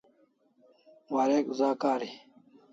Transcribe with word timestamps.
Warek 1.15 1.45
za 1.57 1.69
kari 1.81 2.09